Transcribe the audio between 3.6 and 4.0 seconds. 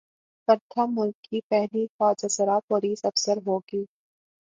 گی